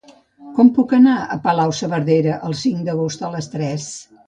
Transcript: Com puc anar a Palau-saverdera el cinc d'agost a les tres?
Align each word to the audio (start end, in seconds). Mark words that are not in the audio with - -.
Com 0.53 0.71
puc 0.77 0.95
anar 0.99 1.13
a 1.35 1.37
Palau-saverdera 1.43 2.41
el 2.49 2.59
cinc 2.65 2.83
d'agost 2.91 3.25
a 3.29 3.33
les 3.39 3.55
tres? 3.57 3.89